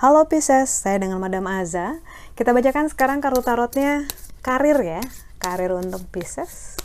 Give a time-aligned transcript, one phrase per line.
[0.00, 2.00] Halo Pisces, saya dengan Madam Aza.
[2.32, 4.08] Kita bacakan sekarang kartu tarotnya
[4.40, 5.04] karir ya,
[5.36, 6.80] karir untuk Pisces.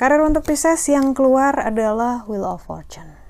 [0.00, 3.25] Karir untuk Pisces yang keluar adalah Wheel of Fortune.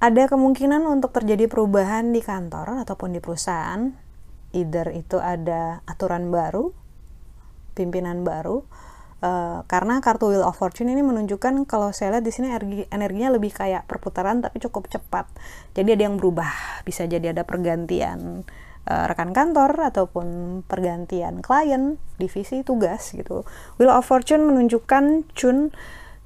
[0.00, 3.92] Ada kemungkinan untuk terjadi perubahan di kantor ataupun di perusahaan.
[4.56, 6.72] Either itu ada aturan baru,
[7.76, 8.64] pimpinan baru,
[9.20, 13.36] Uh, karena kartu Wheel of Fortune ini menunjukkan kalau saya lihat di sini energi energinya
[13.36, 15.28] lebih kayak perputaran tapi cukup cepat.
[15.76, 16.48] Jadi ada yang berubah,
[16.88, 18.48] bisa jadi ada pergantian
[18.88, 20.26] uh, rekan kantor ataupun
[20.64, 23.44] pergantian klien, divisi, tugas gitu.
[23.76, 25.68] Wheel of Fortune menunjukkan tune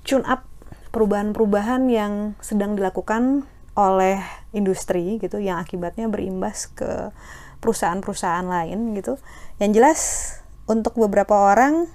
[0.07, 0.47] tune up
[0.95, 3.43] perubahan-perubahan yang sedang dilakukan
[3.75, 4.23] oleh
[4.55, 7.11] industri gitu yang akibatnya berimbas ke
[7.59, 9.19] perusahaan-perusahaan lain gitu.
[9.59, 10.01] Yang jelas
[10.71, 11.91] untuk beberapa orang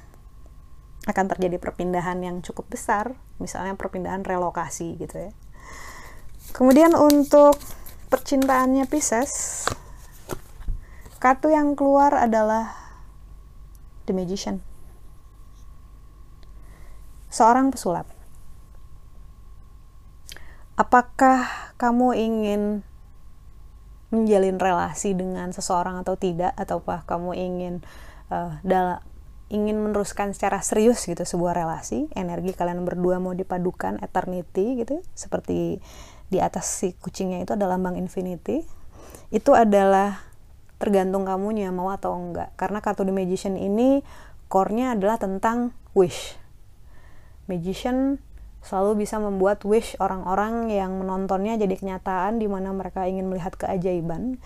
[1.07, 5.31] akan terjadi perpindahan yang cukup besar, misalnya perpindahan relokasi gitu ya.
[6.51, 7.55] Kemudian untuk
[8.09, 9.65] percintaannya Pisces,
[11.21, 12.73] kartu yang keluar adalah
[14.09, 14.65] The Magician.
[17.29, 18.09] Seorang pesulap.
[20.73, 22.61] Apakah kamu ingin
[24.11, 26.51] menjalin relasi dengan seseorang atau tidak?
[26.59, 27.73] Ataukah kamu ingin
[28.27, 28.99] uh, dalam
[29.49, 32.11] ingin meneruskan secara serius gitu sebuah relasi?
[32.13, 35.79] Energi kalian berdua mau dipadukan eternity gitu seperti
[36.29, 38.67] di atas si kucingnya itu adalah lambang infinity.
[39.31, 40.19] Itu adalah
[40.77, 42.51] tergantung kamunya mau atau enggak.
[42.59, 44.03] Karena kartu the magician ini
[44.51, 46.35] core-nya adalah tentang wish.
[47.49, 48.21] Magician
[48.65, 54.39] selalu bisa membuat wish orang-orang yang menontonnya jadi kenyataan di mana mereka ingin melihat keajaiban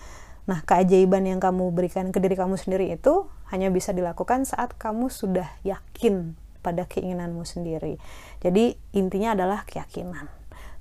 [0.43, 5.07] Nah, keajaiban yang kamu berikan ke diri kamu sendiri itu hanya bisa dilakukan saat kamu
[5.07, 7.95] sudah yakin pada keinginanmu sendiri.
[8.43, 10.27] Jadi, intinya adalah keyakinan.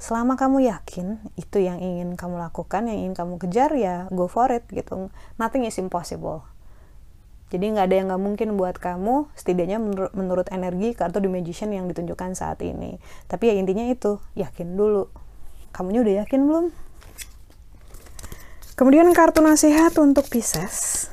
[0.03, 4.50] Selama kamu yakin itu yang ingin kamu lakukan, yang ingin kamu kejar, ya go for
[4.50, 5.15] it gitu.
[5.38, 6.42] Nothing is impossible.
[7.53, 11.69] Jadi nggak ada yang nggak mungkin buat kamu, setidaknya menur menurut energi kartu The Magician
[11.77, 12.97] yang ditunjukkan saat ini.
[13.29, 15.13] Tapi ya intinya itu, yakin dulu.
[15.69, 16.67] Kamunya udah yakin belum?
[18.73, 21.13] Kemudian kartu nasihat untuk Pisces.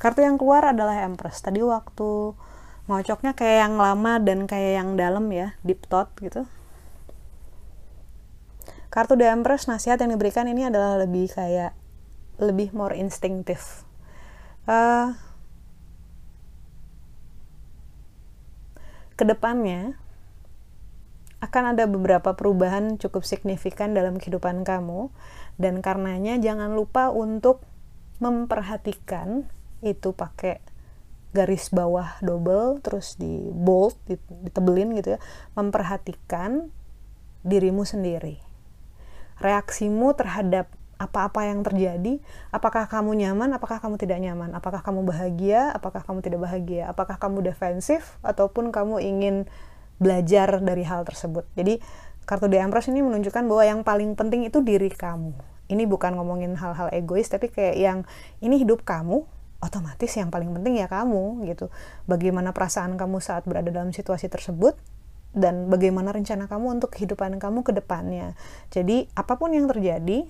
[0.00, 1.44] Kartu yang keluar adalah Empress.
[1.44, 2.32] Tadi waktu
[2.88, 6.48] ngocoknya kayak yang lama dan kayak yang dalam ya, deep thought gitu.
[8.88, 9.28] Kartu The
[9.68, 11.76] nasihat yang diberikan ini adalah lebih kayak
[12.40, 13.84] lebih more instinktif.
[14.68, 15.16] Uh,
[19.18, 19.98] ke depannya
[21.38, 25.10] akan ada beberapa perubahan cukup signifikan dalam kehidupan kamu
[25.58, 27.62] dan karenanya jangan lupa untuk
[28.18, 29.46] memperhatikan
[29.82, 30.58] itu pakai
[31.30, 35.20] garis bawah double terus di bold ditebelin gitu ya
[35.54, 36.74] memperhatikan
[37.46, 38.47] dirimu sendiri
[39.38, 42.18] reaksimu terhadap apa-apa yang terjadi?
[42.50, 43.54] Apakah kamu nyaman?
[43.54, 44.50] Apakah kamu tidak nyaman?
[44.52, 45.70] Apakah kamu bahagia?
[45.70, 46.90] Apakah kamu tidak bahagia?
[46.90, 48.18] Apakah kamu defensif?
[48.26, 49.46] Ataupun kamu ingin
[50.02, 51.46] belajar dari hal tersebut.
[51.54, 51.78] Jadi
[52.26, 55.34] kartu The Empress ini menunjukkan bahwa yang paling penting itu diri kamu.
[55.68, 57.98] Ini bukan ngomongin hal-hal egois, tapi kayak yang
[58.40, 59.22] ini hidup kamu,
[59.58, 61.68] otomatis yang paling penting ya kamu gitu.
[62.08, 64.78] Bagaimana perasaan kamu saat berada dalam situasi tersebut
[65.38, 68.34] dan bagaimana rencana kamu untuk kehidupan kamu ke depannya.
[68.74, 70.26] Jadi apa pun yang terjadi,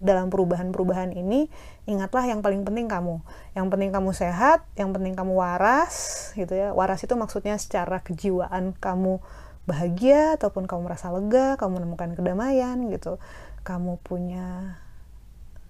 [0.00, 1.52] dalam perubahan-perubahan ini
[1.84, 3.20] ingatlah yang paling penting kamu.
[3.52, 6.72] Yang penting kamu sehat yang penting kamu waras gitu ya.
[6.72, 9.20] Waras itu maksudnya secara kejiwaan kamu
[9.68, 13.20] bahagia ataupun kamu merasa lega kamu menemukan kedamaian gitu.
[13.60, 14.80] Kamu punya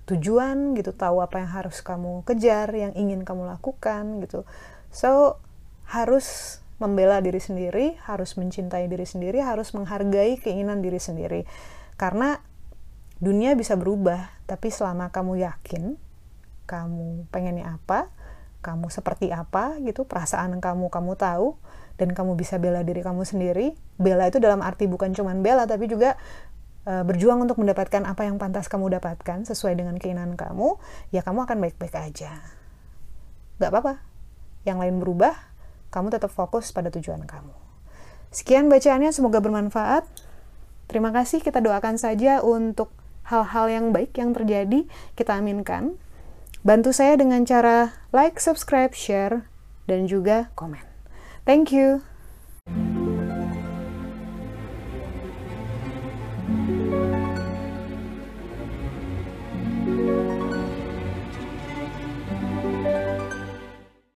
[0.06, 0.94] tujuan gitu.
[0.94, 4.46] Tahu apa yang harus kamu kejar yang ingin kamu lakukan gitu.
[4.94, 5.42] So
[5.90, 11.44] harus membela diri sendiri harus mencintai diri sendiri harus menghargai keinginan diri sendiri.
[12.00, 12.40] Karena
[13.20, 16.00] dunia bisa berubah tapi selama kamu yakin
[16.64, 18.08] kamu pengennya apa
[18.64, 21.60] kamu seperti apa gitu perasaan kamu kamu tahu
[22.00, 25.84] dan kamu bisa bela diri kamu sendiri bela itu dalam arti bukan cuman bela tapi
[25.84, 26.16] juga
[26.88, 30.80] uh, berjuang untuk mendapatkan apa yang pantas kamu dapatkan sesuai dengan keinginan kamu
[31.12, 32.40] ya kamu akan baik-baik aja.
[33.60, 34.00] Gak apa-apa.
[34.64, 35.34] Yang lain berubah
[35.90, 37.52] kamu tetap fokus pada tujuan kamu
[38.30, 40.06] sekian bacaannya semoga bermanfaat
[40.90, 42.90] terima kasih kita doakan saja untuk
[43.30, 45.94] hal-hal yang baik yang terjadi, kita aminkan.
[46.66, 49.46] Bantu saya dengan cara like, subscribe, share,
[49.86, 50.82] dan juga komen.
[51.46, 52.04] Thank you.